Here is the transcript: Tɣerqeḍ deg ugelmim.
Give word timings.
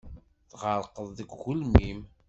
Tɣerqeḍ 0.51 1.07
deg 1.17 1.29
ugelmim. 1.35 1.99